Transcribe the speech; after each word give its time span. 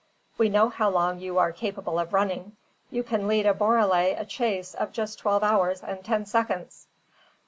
"We 0.35 0.49
know 0.49 0.63
now 0.63 0.69
how 0.69 0.89
long 0.89 1.19
you 1.19 1.37
are 1.37 1.51
capable 1.51 1.99
of 1.99 2.11
running. 2.11 2.57
You 2.89 3.03
can 3.03 3.27
lead 3.27 3.45
a 3.45 3.53
borele 3.53 3.93
a 4.19 4.25
chase 4.25 4.73
of 4.73 4.91
just 4.91 5.19
twelve 5.19 5.43
hours 5.43 5.83
and 5.83 6.03
ten 6.03 6.25
seconds." 6.25 6.87